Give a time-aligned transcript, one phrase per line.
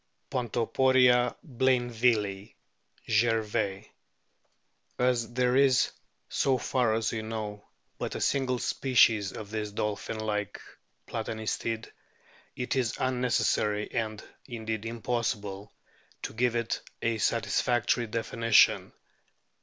[0.31, 2.55] Pontoporia blainvillii,
[3.07, 3.91] Gervais.' k
[4.97, 5.91] As there is,
[6.27, 7.63] so far as we know,
[7.99, 10.59] but a single species of this dolphin like
[11.05, 11.87] Platanistid,
[12.55, 15.71] it is unnecessary and indeed im possible
[16.23, 18.93] to give it a satisfactory definition.